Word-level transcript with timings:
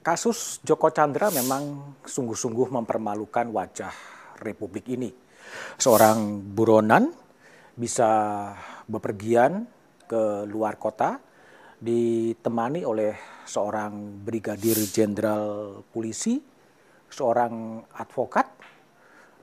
Kasus 0.00 0.64
Joko 0.64 0.88
Chandra 0.88 1.28
memang 1.28 1.92
sungguh-sungguh 2.08 2.72
mempermalukan 2.72 3.52
wajah 3.52 3.92
Republik 4.40 4.88
ini. 4.88 5.12
Seorang 5.76 6.40
buronan 6.56 7.12
bisa 7.76 8.08
bepergian 8.88 9.68
ke 10.08 10.48
luar 10.48 10.80
kota 10.80 11.20
ditemani 11.76 12.80
oleh 12.80 13.12
seorang 13.44 14.24
brigadir 14.24 14.80
jenderal 14.88 15.84
polisi, 15.92 16.40
seorang 17.12 17.84
advokat, 17.92 18.48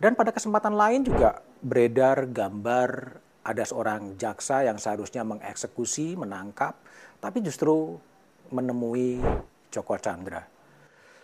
dan 0.02 0.18
pada 0.18 0.34
kesempatan 0.34 0.74
lain 0.74 1.05
juga 1.05 1.38
beredar 1.62 2.26
gambar 2.34 2.89
ada 3.46 3.62
seorang 3.62 4.18
jaksa 4.18 4.66
yang 4.66 4.82
seharusnya 4.82 5.21
mengeksekusi, 5.21 6.18
menangkap, 6.18 6.74
tapi 7.21 7.46
justru 7.46 8.02
menemui 8.50 9.21
Joko 9.78 9.94
Chandra. 10.02 10.41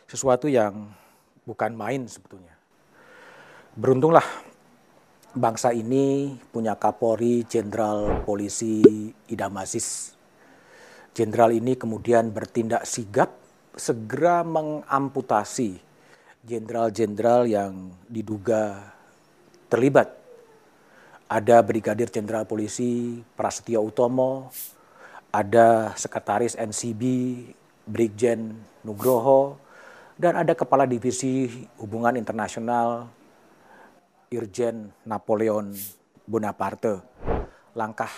Sesuatu 0.05 0.45
yang 0.45 0.93
bukan 1.41 1.73
main 1.73 2.05
sebetulnya. 2.05 2.53
Beruntunglah 3.73 4.25
bangsa 5.33 5.73
ini 5.73 6.37
punya 6.53 6.77
Kapolri 6.77 7.41
Jenderal 7.49 8.21
Polisi 8.21 8.85
Idam 9.25 9.57
Aziz. 9.57 10.13
Jenderal 11.17 11.49
ini 11.57 11.73
kemudian 11.73 12.29
bertindak 12.29 12.85
sigap 12.85 13.33
segera 13.73 14.45
mengamputasi 14.45 15.81
jenderal-jenderal 16.45 17.49
yang 17.49 17.89
diduga 18.05 18.93
terlibat. 19.73 20.13
Ada 21.25 21.65
Brigadir 21.65 22.13
Jenderal 22.13 22.45
Polisi 22.45 23.17
Prasetyo 23.33 23.81
Utomo, 23.81 24.53
ada 25.33 25.97
Sekretaris 25.97 26.53
NCB 26.53 27.01
Brigjen 27.83 28.55
Nugroho, 28.87 29.59
dan 30.15 30.39
ada 30.39 30.53
Kepala 30.55 30.87
Divisi 30.87 31.49
Hubungan 31.81 32.15
Internasional 32.15 33.09
Irjen 34.31 34.89
Napoleon 35.03 35.73
Bonaparte. 36.23 37.01
Langkah 37.73 38.09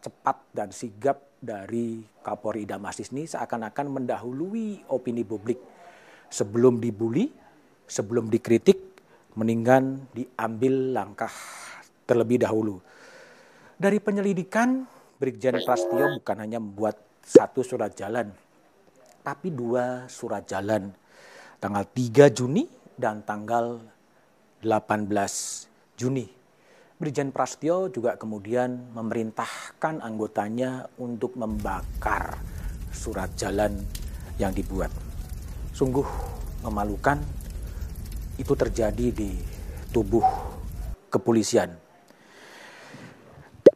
cepat 0.00 0.36
dan 0.50 0.72
sigap 0.72 1.22
dari 1.36 2.00
Kapolri 2.24 2.64
Idam 2.64 2.82
Aziz 2.88 3.12
ini 3.12 3.28
seakan-akan 3.28 4.00
mendahului 4.00 4.88
opini 4.88 5.22
publik. 5.22 5.60
Sebelum 6.26 6.82
dibully, 6.82 7.30
sebelum 7.86 8.26
dikritik, 8.32 8.98
mendingan 9.36 10.08
diambil 10.16 10.96
langkah 10.96 11.30
terlebih 12.08 12.42
dahulu. 12.42 12.80
Dari 13.76 14.00
penyelidikan, 14.00 14.88
Brigjen 15.20 15.60
Prasetyo 15.62 16.16
bukan 16.18 16.36
hanya 16.40 16.58
membuat 16.58 16.96
satu 17.20 17.60
surat 17.60 17.92
jalan, 17.92 18.32
tapi 19.26 19.50
dua 19.50 20.06
surat 20.06 20.46
jalan 20.46 20.94
tanggal 21.58 21.82
3 21.82 22.30
Juni 22.30 22.62
dan 22.94 23.26
tanggal 23.26 23.82
18 24.62 25.10
Juni. 25.98 26.30
Brigjen 26.96 27.34
Prasetyo 27.34 27.90
juga 27.90 28.14
kemudian 28.14 28.94
memerintahkan 28.94 29.98
anggotanya 29.98 30.86
untuk 31.02 31.34
membakar 31.34 32.38
surat 32.94 33.28
jalan 33.34 33.74
yang 34.38 34.54
dibuat. 34.54 34.94
Sungguh 35.74 36.06
memalukan 36.62 37.18
itu 38.38 38.54
terjadi 38.54 39.10
di 39.10 39.34
tubuh 39.90 40.24
kepolisian. 41.10 41.74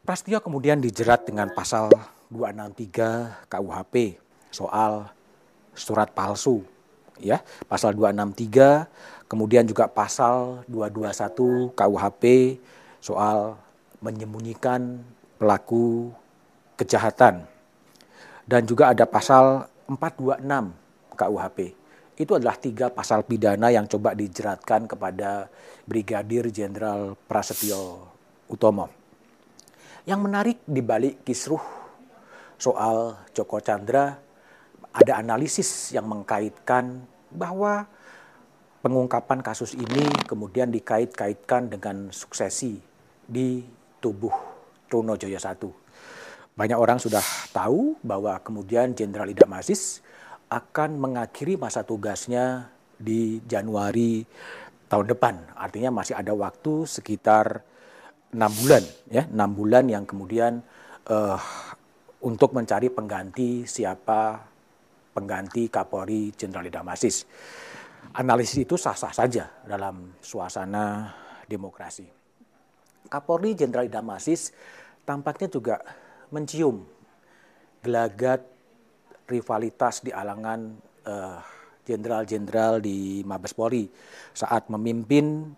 Prasetyo 0.01 0.39
kemudian 0.39 0.79
dijerat 0.79 1.27
dengan 1.27 1.51
pasal 1.51 1.91
263 2.31 3.51
KUHP 3.51 4.17
soal 4.49 5.20
surat 5.81 6.13
palsu 6.13 6.61
ya. 7.17 7.41
Pasal 7.65 7.97
263 7.97 9.25
kemudian 9.25 9.65
juga 9.65 9.89
pasal 9.89 10.61
221 10.69 11.73
KUHP 11.73 12.23
soal 13.01 13.57
menyembunyikan 14.01 15.01
pelaku 15.41 16.13
kejahatan. 16.77 17.45
Dan 18.45 18.65
juga 18.69 18.93
ada 18.93 19.05
pasal 19.09 19.69
426 19.89 21.17
KUHP 21.17 21.81
itu 22.21 22.37
adalah 22.37 22.53
tiga 22.53 22.93
pasal 22.93 23.25
pidana 23.25 23.73
yang 23.73 23.89
coba 23.89 24.13
dijeratkan 24.13 24.85
kepada 24.85 25.49
Brigadir 25.89 26.53
Jenderal 26.53 27.17
Prasetyo 27.25 28.13
Utomo. 28.45 28.93
Yang 30.05 30.19
menarik 30.21 30.57
di 30.69 30.81
balik 30.85 31.25
kisruh 31.25 31.61
soal 32.61 33.17
Joko 33.33 33.57
Chandra 33.57 34.21
ada 34.91 35.19
analisis 35.19 35.95
yang 35.95 36.07
mengkaitkan 36.07 37.03
bahwa 37.31 37.87
pengungkapan 38.83 39.39
kasus 39.39 39.77
ini 39.77 40.03
kemudian 40.27 40.67
dikait-kaitkan 40.67 41.71
dengan 41.71 42.11
suksesi 42.11 42.81
di 43.23 43.63
tubuh 44.03 44.33
Trunojoyo 44.91 45.39
I. 45.39 45.55
Banyak 46.51 46.75
orang 46.75 46.99
sudah 46.99 47.23
tahu 47.55 47.95
bahwa 48.03 48.35
kemudian 48.43 48.91
Jenderal 48.91 49.31
Idam 49.31 49.55
Aziz 49.55 50.03
akan 50.51 50.99
mengakhiri 50.99 51.55
masa 51.55 51.87
tugasnya 51.87 52.67
di 52.99 53.39
Januari 53.47 54.27
tahun 54.91 55.07
depan. 55.15 55.55
Artinya 55.55 55.95
masih 55.95 56.19
ada 56.19 56.35
waktu 56.35 56.83
sekitar 56.83 57.63
enam 58.35 58.51
bulan, 58.51 58.83
ya 59.07 59.23
enam 59.31 59.55
bulan 59.55 59.87
yang 59.87 60.03
kemudian 60.03 60.59
uh, 61.07 61.39
untuk 62.19 62.51
mencari 62.51 62.91
pengganti 62.91 63.63
siapa 63.63 64.50
pengganti 65.11 65.67
Kapolri 65.67 66.31
Jenderal 66.35 66.67
Idam 66.67 66.87
Aziz. 66.87 67.27
Analisis 68.17 68.65
itu 68.65 68.75
sah-sah 68.75 69.13
saja 69.13 69.45
dalam 69.63 70.17
suasana 70.19 71.13
demokrasi. 71.45 72.07
Kapolri 73.11 73.53
Jenderal 73.53 73.87
Idam 73.87 74.09
Aziz 74.11 74.55
tampaknya 75.03 75.47
juga 75.51 75.75
mencium 76.31 76.87
gelagat 77.83 78.41
rivalitas 79.27 80.03
di 80.03 80.11
alangan 80.11 80.75
uh, 81.07 81.39
jenderal-jenderal 81.83 82.79
di 82.79 83.25
Mabes 83.25 83.55
Polri 83.57 83.89
saat 84.31 84.69
memimpin 84.69 85.55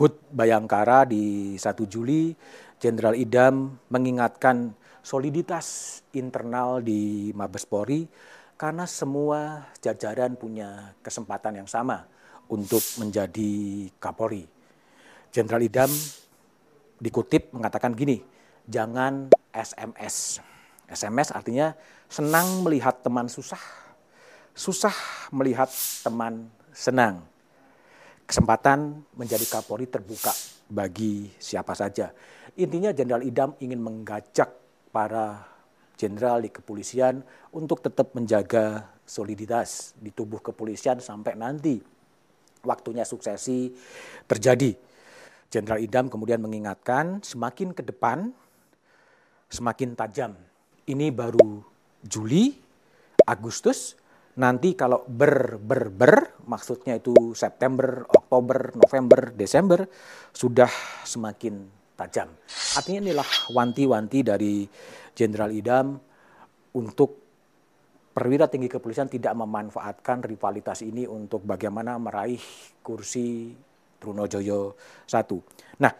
HUT 0.00 0.32
Bayangkara 0.32 1.04
di 1.04 1.56
1 1.60 1.92
Juli, 1.92 2.32
Jenderal 2.80 3.12
Idam 3.18 3.76
mengingatkan 3.92 4.72
soliditas 5.04 6.00
internal 6.16 6.80
di 6.80 7.30
Mabes 7.36 7.68
Polri 7.68 8.08
karena 8.62 8.86
semua 8.86 9.66
jajaran 9.82 10.38
punya 10.38 10.94
kesempatan 11.02 11.58
yang 11.58 11.66
sama 11.66 12.06
untuk 12.46 12.78
menjadi 13.02 13.90
Kapolri. 13.98 14.46
Jenderal 15.34 15.66
Idam 15.66 15.90
dikutip 17.02 17.50
mengatakan 17.50 17.90
gini, 17.90 18.22
jangan 18.70 19.34
SMS. 19.50 20.38
SMS 20.86 21.34
artinya 21.34 21.74
senang 22.06 22.62
melihat 22.62 23.02
teman 23.02 23.26
susah, 23.26 23.58
susah 24.54 24.94
melihat 25.34 25.66
teman 26.06 26.46
senang. 26.70 27.26
Kesempatan 28.30 29.02
menjadi 29.18 29.42
Kapolri 29.50 29.90
terbuka 29.90 30.30
bagi 30.70 31.34
siapa 31.42 31.74
saja. 31.74 32.14
Intinya 32.54 32.94
Jenderal 32.94 33.26
Idam 33.26 33.58
ingin 33.58 33.82
menggajak 33.82 34.54
para 34.94 35.51
jenderal 36.02 36.42
di 36.42 36.50
kepolisian 36.50 37.22
untuk 37.54 37.78
tetap 37.78 38.10
menjaga 38.18 38.90
soliditas 39.06 39.94
di 39.94 40.10
tubuh 40.10 40.42
kepolisian 40.42 40.98
sampai 40.98 41.38
nanti 41.38 41.78
waktunya 42.66 43.06
suksesi 43.06 43.70
terjadi. 44.26 44.74
Jenderal 45.46 45.78
Idam 45.78 46.10
kemudian 46.10 46.42
mengingatkan 46.42 47.22
semakin 47.22 47.70
ke 47.70 47.86
depan 47.86 48.34
semakin 49.52 49.94
tajam. 49.94 50.32
Ini 50.88 51.12
baru 51.12 51.60
Juli, 52.02 52.50
Agustus, 53.28 53.94
nanti 54.40 54.72
kalau 54.72 55.04
ber 55.06 55.60
ber 55.60 55.92
ber 55.92 56.40
maksudnya 56.48 56.96
itu 56.96 57.36
September, 57.36 58.02
Oktober, 58.08 58.72
November, 58.74 59.30
Desember 59.36 59.84
sudah 60.32 60.72
semakin 61.04 61.81
tajam. 61.96 62.28
Artinya 62.76 63.10
inilah 63.10 63.28
wanti-wanti 63.52 64.18
dari 64.24 64.64
Jenderal 65.12 65.52
Idam 65.52 65.96
untuk 66.72 67.20
perwira 68.12 68.48
tinggi 68.48 68.68
kepolisian 68.68 69.08
tidak 69.08 69.32
memanfaatkan 69.36 70.24
rivalitas 70.24 70.84
ini 70.84 71.08
untuk 71.08 71.44
bagaimana 71.48 71.96
meraih 71.96 72.40
kursi 72.84 73.56
Trunojoyo 74.02 74.74
I. 75.08 75.38
Nah, 75.78 75.92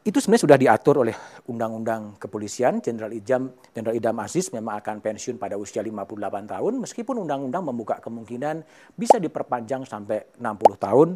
itu 0.00 0.16
sebenarnya 0.16 0.44
sudah 0.48 0.56
diatur 0.56 1.04
oleh 1.04 1.12
Undang-Undang 1.52 2.16
Kepolisian. 2.16 2.80
Jenderal 2.80 3.12
Idam, 3.12 3.52
Jenderal 3.76 4.00
Idam 4.00 4.16
Aziz 4.24 4.48
memang 4.48 4.80
akan 4.80 5.04
pensiun 5.04 5.36
pada 5.36 5.60
usia 5.60 5.84
58 5.84 6.16
tahun, 6.48 6.72
meskipun 6.80 7.20
Undang-Undang 7.20 7.68
membuka 7.68 8.00
kemungkinan 8.00 8.64
bisa 8.96 9.20
diperpanjang 9.20 9.84
sampai 9.84 10.32
60 10.40 10.80
tahun 10.80 11.08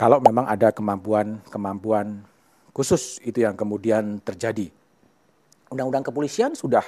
kalau 0.00 0.24
memang 0.24 0.48
ada 0.48 0.72
kemampuan-kemampuan 0.72 2.24
khusus 2.72 3.20
itu 3.24 3.44
yang 3.44 3.56
kemudian 3.56 4.20
terjadi. 4.24 4.72
Undang-undang 5.72 6.04
kepolisian 6.08 6.52
sudah 6.56 6.84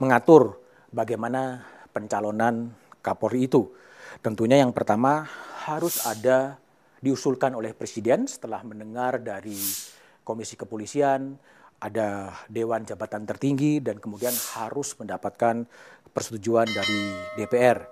mengatur 0.00 0.60
bagaimana 0.92 1.64
pencalonan 1.92 2.72
Kapolri 3.00 3.48
itu. 3.48 3.72
Tentunya 4.20 4.60
yang 4.60 4.76
pertama 4.76 5.24
harus 5.64 6.04
ada 6.04 6.60
diusulkan 7.00 7.56
oleh 7.56 7.72
Presiden 7.72 8.28
setelah 8.28 8.60
mendengar 8.60 9.16
dari 9.24 9.56
Komisi 10.20 10.52
Kepolisian, 10.54 11.32
ada 11.80 12.36
Dewan 12.52 12.84
Jabatan 12.84 13.24
Tertinggi, 13.24 13.80
dan 13.80 13.96
kemudian 13.96 14.36
harus 14.60 14.92
mendapatkan 15.00 15.64
persetujuan 16.12 16.68
dari 16.68 17.00
DPR. 17.40 17.88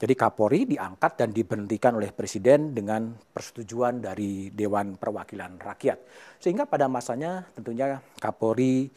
Jadi 0.00 0.16
Kapolri 0.16 0.64
diangkat 0.64 1.12
dan 1.20 1.28
diberhentikan 1.28 1.92
oleh 1.92 2.08
Presiden 2.08 2.72
dengan 2.72 3.12
persetujuan 3.12 4.00
dari 4.00 4.48
Dewan 4.48 4.96
Perwakilan 4.96 5.60
Rakyat. 5.60 5.98
Sehingga 6.40 6.64
pada 6.64 6.88
masanya 6.88 7.44
tentunya 7.52 8.00
Kapolri 8.16 8.88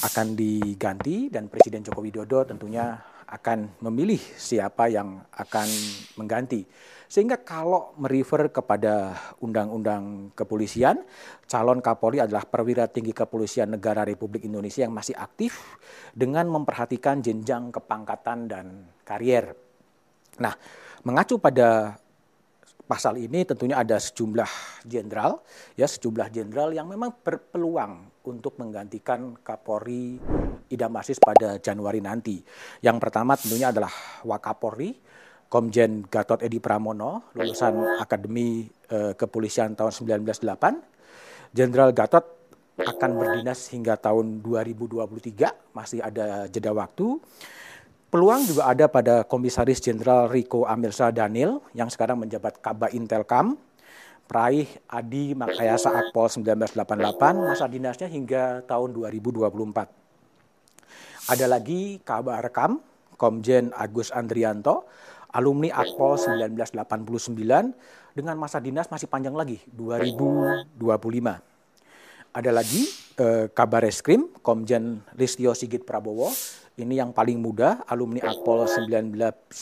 akan 0.00 0.32
diganti 0.32 1.28
dan 1.28 1.52
Presiden 1.52 1.84
Joko 1.84 2.00
Widodo 2.00 2.48
tentunya 2.48 2.96
akan 3.28 3.80
memilih 3.84 4.20
siapa 4.20 4.88
yang 4.88 5.20
akan 5.36 5.68
mengganti. 6.16 6.64
Sehingga 7.12 7.40
kalau 7.44 7.92
merefer 8.00 8.48
kepada 8.48 9.12
Undang-Undang 9.44 10.32
Kepolisian, 10.32 11.04
calon 11.44 11.84
Kapolri 11.84 12.24
adalah 12.24 12.48
perwira 12.48 12.88
tinggi 12.88 13.12
kepolisian 13.12 13.76
negara 13.76 14.04
Republik 14.08 14.48
Indonesia 14.48 14.84
yang 14.84 14.96
masih 14.96 15.12
aktif 15.16 15.76
dengan 16.16 16.48
memperhatikan 16.48 17.20
jenjang 17.20 17.68
kepangkatan 17.68 18.48
dan 18.48 18.66
karier. 19.04 19.71
Nah, 20.40 20.54
mengacu 21.04 21.36
pada 21.36 21.98
pasal 22.86 23.16
ini 23.16 23.48
tentunya 23.48 23.80
ada 23.80 23.96
sejumlah 23.96 24.84
jenderal 24.84 25.40
ya 25.80 25.88
sejumlah 25.88 26.28
jenderal 26.28 26.76
yang 26.76 26.84
memang 26.90 27.14
berpeluang 27.24 28.20
untuk 28.28 28.60
menggantikan 28.60 29.32
Kapolri 29.40 30.20
Idam 30.68 30.92
Aziz 31.00 31.16
pada 31.16 31.56
Januari 31.56 32.04
nanti. 32.04 32.44
Yang 32.84 32.96
pertama 33.00 33.32
tentunya 33.40 33.72
adalah 33.72 33.92
Wakapolri 34.28 34.92
Komjen 35.48 36.04
Gatot 36.04 36.44
Edi 36.44 36.60
Pramono 36.60 37.32
lulusan 37.32 38.00
Akademi 38.00 38.68
eh, 38.92 39.12
Kepolisian 39.16 39.72
tahun 39.72 39.92
1908. 39.92 41.56
Jenderal 41.56 41.92
Gatot 41.92 42.24
akan 42.80 43.10
berdinas 43.20 43.68
hingga 43.68 44.00
tahun 44.00 44.40
2023, 44.40 45.76
masih 45.76 46.00
ada 46.00 46.48
jeda 46.48 46.72
waktu. 46.72 47.20
Peluang 48.12 48.44
juga 48.44 48.68
ada 48.68 48.92
pada 48.92 49.24
Komisaris 49.24 49.80
Jenderal 49.80 50.28
Riko 50.28 50.68
Amirsa 50.68 51.08
Daniel 51.08 51.64
yang 51.72 51.88
sekarang 51.88 52.20
menjabat 52.20 52.60
Kaba 52.60 52.92
Intelkam, 52.92 53.56
peraih 54.28 54.68
Adi 54.84 55.32
Makayasa 55.32 55.88
Akpol 55.88 56.28
1988, 56.28 56.76
masa 57.40 57.64
dinasnya 57.64 58.12
hingga 58.12 58.68
tahun 58.68 58.92
2024. 58.92 59.48
Ada 61.32 61.48
lagi 61.48 62.04
Kaba 62.04 62.44
Rekam, 62.44 62.84
Komjen 63.16 63.72
Agus 63.72 64.12
Andrianto, 64.12 64.84
alumni 65.32 65.72
Akpol 65.72 66.20
1989 66.20 68.12
dengan 68.12 68.36
masa 68.36 68.60
dinas 68.60 68.92
masih 68.92 69.08
panjang 69.08 69.32
lagi 69.32 69.64
2025. 69.72 70.68
Ada 72.36 72.50
lagi 72.52 72.92
eh, 73.16 73.48
kabar 73.56 73.88
eskrim 73.88 74.28
Komjen 74.44 75.00
Listio 75.16 75.56
Sigit 75.56 75.88
Prabowo 75.88 76.60
ini 76.80 76.96
yang 76.96 77.12
paling 77.12 77.36
muda, 77.36 77.84
alumni 77.84 78.24
Akpol 78.24 78.64
1991 78.64 79.52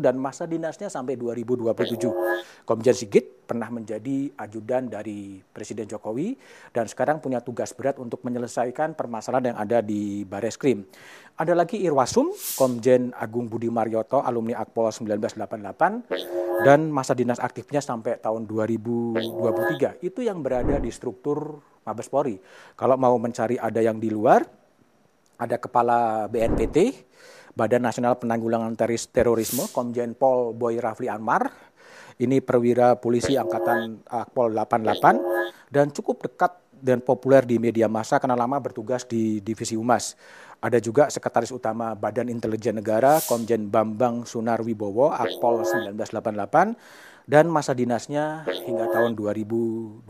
dan 0.00 0.16
masa 0.16 0.48
dinasnya 0.48 0.88
sampai 0.88 1.20
2027. 1.20 2.64
Komjen 2.64 2.96
Sigit 2.96 3.44
pernah 3.44 3.68
menjadi 3.68 4.32
ajudan 4.40 4.88
dari 4.88 5.44
Presiden 5.52 5.84
Jokowi 5.84 6.34
dan 6.72 6.88
sekarang 6.88 7.20
punya 7.20 7.44
tugas 7.44 7.76
berat 7.76 8.00
untuk 8.00 8.24
menyelesaikan 8.24 8.96
permasalahan 8.96 9.52
yang 9.52 9.58
ada 9.60 9.78
di 9.84 10.24
Bareskrim. 10.24 10.88
Ada 11.36 11.52
lagi 11.52 11.84
Irwasum, 11.84 12.32
Komjen 12.56 13.12
Agung 13.12 13.52
Budi 13.52 13.68
Marioto, 13.68 14.24
alumni 14.24 14.56
Akpol 14.64 14.88
1988 14.88 16.64
dan 16.64 16.88
masa 16.88 17.12
dinas 17.12 17.36
aktifnya 17.36 17.84
sampai 17.84 18.16
tahun 18.16 18.48
2023. 18.48 20.00
Itu 20.00 20.24
yang 20.24 20.40
berada 20.40 20.80
di 20.80 20.88
struktur 20.88 21.60
Mabes 21.86 22.08
Polri. 22.08 22.40
Kalau 22.74 22.96
mau 22.96 23.14
mencari 23.20 23.60
ada 23.60 23.78
yang 23.78 24.00
di 24.00 24.10
luar, 24.10 24.42
ada 25.36 25.56
Kepala 25.60 26.28
BNPT, 26.28 27.06
Badan 27.56 27.84
Nasional 27.84 28.20
Penanggulangan 28.20 28.76
Terorisme, 29.12 29.68
Komjen 29.72 30.12
Pol 30.12 30.52
Boy 30.52 30.76
Rafli 30.80 31.08
Anmar, 31.08 31.48
ini 32.16 32.40
perwira 32.40 32.96
polisi 32.96 33.36
angkatan 33.36 34.00
Akpol 34.08 34.56
88 34.56 35.68
dan 35.68 35.92
cukup 35.92 36.24
dekat 36.24 36.52
dan 36.76 37.00
populer 37.00 37.44
di 37.44 37.60
media 37.60 37.88
massa 37.88 38.16
karena 38.16 38.36
lama 38.36 38.56
bertugas 38.60 39.04
di 39.04 39.40
Divisi 39.44 39.76
Humas. 39.76 40.16
Ada 40.60 40.80
juga 40.80 41.12
Sekretaris 41.12 41.52
Utama 41.52 41.92
Badan 41.92 42.32
Intelijen 42.32 42.80
Negara, 42.80 43.20
Komjen 43.20 43.68
Bambang 43.68 44.24
Sunar 44.24 44.64
Wibowo, 44.64 45.12
Akpol 45.12 45.60
1988, 45.68 47.28
dan 47.28 47.52
masa 47.52 47.76
dinasnya 47.76 48.48
hingga 48.64 48.88
tahun 48.88 49.12
2024. 49.12 50.08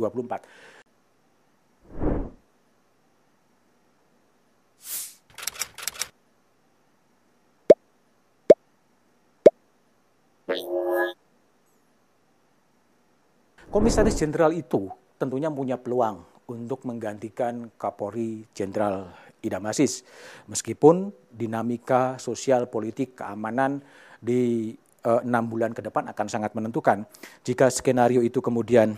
Komisaris 13.76 14.16
Jenderal 14.16 14.56
itu 14.56 14.88
tentunya 15.20 15.52
punya 15.52 15.76
peluang 15.76 16.24
untuk 16.48 16.88
menggantikan 16.88 17.68
Kapolri 17.76 18.48
Jenderal 18.56 19.12
Idam 19.44 19.68
Aziz. 19.68 20.00
Meskipun 20.48 21.12
dinamika 21.28 22.16
sosial, 22.16 22.72
politik, 22.72 23.20
keamanan 23.20 23.84
di 24.16 24.72
eh, 24.80 25.20
enam 25.28 25.44
bulan 25.52 25.76
ke 25.76 25.84
depan 25.84 26.08
akan 26.08 26.24
sangat 26.24 26.56
menentukan. 26.56 27.04
Jika 27.44 27.68
skenario 27.68 28.24
itu 28.24 28.40
kemudian 28.40 28.96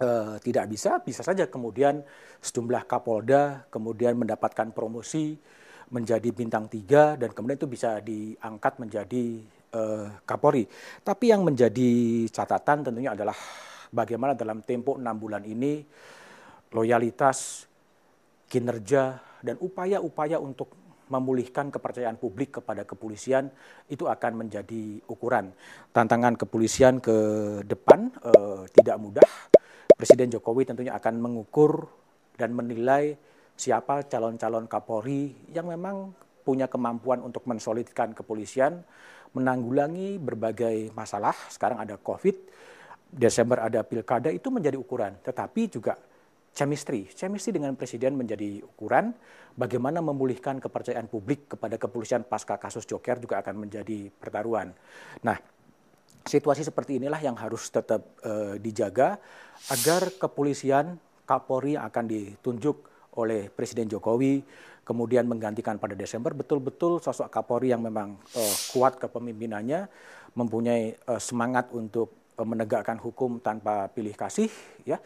uh, 0.00 0.40
tidak 0.40 0.64
bisa, 0.72 1.04
bisa 1.04 1.20
saja 1.20 1.44
kemudian 1.44 2.00
sejumlah 2.40 2.88
Kapolda 2.88 3.68
kemudian 3.68 4.16
mendapatkan 4.16 4.72
promosi 4.72 5.36
menjadi 5.92 6.32
bintang 6.32 6.72
tiga 6.72 7.20
dan 7.20 7.36
kemudian 7.36 7.60
itu 7.60 7.68
bisa 7.68 8.00
diangkat 8.00 8.80
menjadi 8.80 9.44
uh, 9.74 10.08
Kapolri. 10.24 10.64
Tapi 11.02 11.32
yang 11.32 11.42
menjadi 11.44 11.90
catatan 12.28 12.88
tentunya 12.88 13.12
adalah 13.12 13.36
bagaimana 13.92 14.36
dalam 14.36 14.60
tempo 14.64 14.96
enam 14.96 15.16
bulan 15.16 15.44
ini 15.44 15.84
loyalitas, 16.72 17.64
kinerja, 18.48 19.16
dan 19.40 19.56
upaya-upaya 19.60 20.36
untuk 20.36 20.68
memulihkan 21.08 21.72
kepercayaan 21.72 22.20
publik 22.20 22.60
kepada 22.60 22.84
kepolisian 22.84 23.48
itu 23.88 24.04
akan 24.04 24.44
menjadi 24.44 25.00
ukuran. 25.08 25.48
Tantangan 25.90 26.36
kepolisian 26.36 27.00
ke 27.00 27.16
depan 27.64 28.12
eh, 28.12 28.62
tidak 28.76 28.96
mudah. 29.00 29.28
Presiden 29.96 30.30
Jokowi 30.30 30.68
tentunya 30.68 30.94
akan 30.94 31.16
mengukur 31.18 31.88
dan 32.36 32.54
menilai 32.54 33.16
siapa 33.58 34.06
calon-calon 34.06 34.70
Kapolri 34.70 35.34
yang 35.50 35.66
memang 35.66 36.14
punya 36.46 36.70
kemampuan 36.70 37.20
untuk 37.20 37.44
mensolidkan 37.50 38.14
kepolisian, 38.14 38.86
menanggulangi 39.38 40.18
berbagai 40.18 40.90
masalah. 40.92 41.34
Sekarang 41.48 41.78
ada 41.78 41.94
COVID, 41.96 42.36
Desember 43.08 43.62
ada 43.62 43.86
pilkada, 43.86 44.28
itu 44.28 44.50
menjadi 44.50 44.74
ukuran. 44.74 45.16
Tetapi 45.22 45.62
juga 45.70 45.96
chemistry. 46.52 47.06
Chemistry 47.14 47.54
dengan 47.54 47.78
presiden 47.78 48.18
menjadi 48.18 48.60
ukuran. 48.66 49.14
Bagaimana 49.54 50.02
memulihkan 50.02 50.58
kepercayaan 50.58 51.06
publik 51.06 51.54
kepada 51.54 51.78
kepolisian 51.78 52.26
pasca 52.26 52.58
kasus 52.58 52.86
Joker 52.86 53.18
juga 53.18 53.42
akan 53.42 53.66
menjadi 53.66 54.10
pertaruhan. 54.10 54.70
Nah, 55.22 55.38
situasi 56.26 56.62
seperti 56.62 56.98
inilah 56.98 57.18
yang 57.18 57.34
harus 57.34 57.66
tetap 57.70 58.04
uh, 58.22 58.54
dijaga 58.58 59.18
agar 59.70 60.14
kepolisian 60.18 60.98
Kapolri 61.28 61.76
akan 61.76 62.04
ditunjuk 62.08 62.76
oleh 63.20 63.50
Presiden 63.52 63.90
Jokowi 63.90 64.40
kemudian 64.88 65.28
menggantikan 65.28 65.76
pada 65.76 65.92
Desember. 65.92 66.32
Betul-betul 66.32 67.04
sosok 67.04 67.28
Kapolri 67.28 67.76
yang 67.76 67.84
memang 67.84 68.16
uh, 68.16 68.54
kuat 68.72 68.96
kepemimpinannya, 68.96 69.84
mempunyai 70.32 70.96
uh, 71.04 71.20
semangat 71.20 71.68
untuk 71.76 72.32
uh, 72.40 72.48
menegakkan 72.48 72.96
hukum 72.96 73.36
tanpa 73.44 73.92
pilih 73.92 74.16
kasih, 74.16 74.48
ya, 74.88 74.96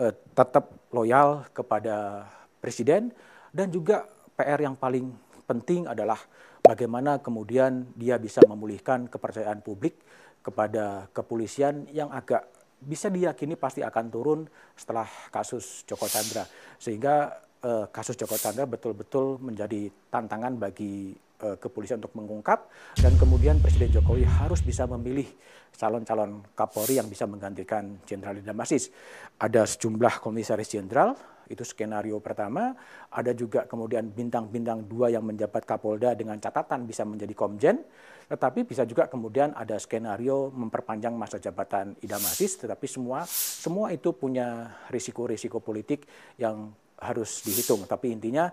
uh, 0.00 0.12
tetap 0.32 0.72
loyal 0.88 1.44
kepada 1.52 2.24
Presiden. 2.64 3.12
Dan 3.52 3.68
juga 3.68 4.08
PR 4.32 4.64
yang 4.64 4.72
paling 4.72 5.12
penting 5.44 5.84
adalah 5.84 6.16
bagaimana 6.64 7.20
kemudian 7.20 7.92
dia 7.92 8.16
bisa 8.16 8.40
memulihkan 8.48 9.04
kepercayaan 9.12 9.60
publik 9.60 10.00
kepada 10.40 11.12
kepolisian 11.12 11.84
yang 11.92 12.08
agak 12.08 12.48
bisa 12.76 13.08
diyakini 13.08 13.56
pasti 13.56 13.80
akan 13.80 14.06
turun 14.12 14.40
setelah 14.76 15.08
kasus 15.32 15.84
Joko 15.88 16.04
Chandra. 16.08 16.44
Sehingga 16.76 17.45
uh, 17.62 17.86
kasus 17.88 18.18
Joko 18.18 18.36
Chandra 18.36 18.68
betul-betul 18.68 19.40
menjadi 19.40 19.88
tantangan 20.12 20.58
bagi 20.58 21.14
uh, 21.44 21.56
kepolisian 21.56 22.00
untuk 22.00 22.16
mengungkap 22.16 22.68
dan 23.00 23.12
kemudian 23.16 23.60
Presiden 23.60 23.92
Jokowi 23.92 24.24
harus 24.26 24.60
bisa 24.60 24.84
memilih 24.84 25.28
calon-calon 25.76 26.44
Kapolri 26.56 26.96
yang 26.96 27.08
bisa 27.08 27.28
menggantikan 27.28 28.00
Jenderal 28.08 28.40
Idam 28.40 28.56
Aziz. 28.60 28.88
Ada 29.36 29.68
sejumlah 29.68 30.24
komisaris 30.24 30.72
jenderal, 30.72 31.12
itu 31.46 31.62
skenario 31.62 32.18
pertama. 32.18 32.74
Ada 33.12 33.36
juga 33.36 33.68
kemudian 33.68 34.10
bintang-bintang 34.10 34.88
dua 34.88 35.12
yang 35.12 35.22
menjabat 35.22 35.62
Kapolda 35.68 36.16
dengan 36.16 36.40
catatan 36.40 36.88
bisa 36.88 37.04
menjadi 37.06 37.34
Komjen. 37.36 37.84
Tetapi 38.26 38.66
bisa 38.66 38.82
juga 38.82 39.06
kemudian 39.06 39.54
ada 39.54 39.78
skenario 39.78 40.50
memperpanjang 40.50 41.14
masa 41.14 41.38
jabatan 41.38 41.94
Idam 42.02 42.18
Aziz, 42.26 42.58
tetapi 42.58 42.86
semua 42.90 43.22
semua 43.30 43.94
itu 43.94 44.10
punya 44.10 44.74
risiko-risiko 44.90 45.62
politik 45.62 46.10
yang 46.34 46.74
harus 47.00 47.44
dihitung. 47.44 47.84
Tapi 47.84 48.12
intinya 48.12 48.48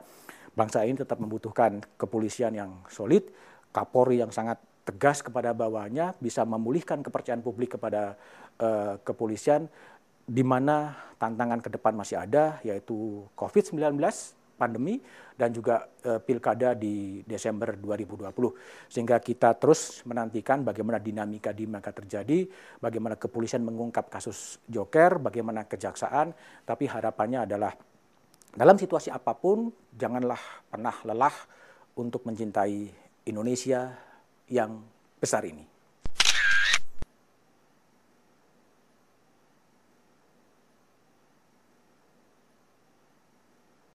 bangsa 0.53 0.85
ini 0.85 0.99
tetap 0.99 1.17
membutuhkan 1.19 1.81
kepolisian 1.97 2.53
yang 2.53 2.83
solid, 2.87 3.25
Kapolri 3.73 4.21
yang 4.21 4.29
sangat 4.29 4.61
tegas 4.85 5.25
kepada 5.25 5.49
bawahnya, 5.55 6.13
bisa 6.21 6.45
memulihkan 6.45 7.01
kepercayaan 7.01 7.41
publik 7.41 7.79
kepada 7.79 8.13
uh, 8.61 9.01
kepolisian, 9.01 9.65
di 10.23 10.43
mana 10.45 10.93
tantangan 11.17 11.57
ke 11.63 11.73
depan 11.73 11.97
masih 11.97 12.21
ada, 12.21 12.61
yaitu 12.61 13.25
COVID-19, 13.33 13.97
pandemi 14.53 15.01
dan 15.33 15.49
juga 15.49 15.89
uh, 16.05 16.21
pilkada 16.21 16.77
di 16.77 17.25
Desember 17.25 17.73
2020. 17.73 18.29
Sehingga 18.87 19.17
kita 19.17 19.57
terus 19.57 20.05
menantikan 20.05 20.61
bagaimana 20.61 21.01
dinamika 21.01 21.49
di 21.49 21.65
maka 21.65 21.89
terjadi, 21.89 22.45
bagaimana 22.77 23.17
kepolisian 23.17 23.65
mengungkap 23.65 24.13
kasus 24.13 24.61
Joker, 24.69 25.17
bagaimana 25.17 25.65
kejaksaan, 25.65 26.31
tapi 26.63 26.85
harapannya 26.85 27.49
adalah 27.49 27.73
dalam 28.53 28.77
situasi 28.77 29.09
apa 29.09 29.33
pun 29.33 29.73
janganlah 29.97 30.39
pernah 30.69 30.93
lelah 31.09 31.33
untuk 31.97 32.25
mencintai 32.29 32.89
Indonesia 33.25 33.89
yang 34.49 34.77
besar 35.17 35.41
ini. 35.49 35.72